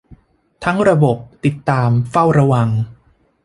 [0.63, 2.69] ทั้งระบบ ติดตาม เฝ้าระวัง